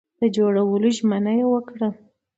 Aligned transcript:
د 0.19 0.21
جوړولو 0.35 0.87
ژمنه 0.97 1.33
یې 1.39 1.45
وکړه. 1.53 1.89